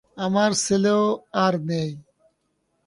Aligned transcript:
আমার 0.17 0.51
ছেলেও 0.63 1.03
আর 1.43 1.53
নেই। 1.61 1.91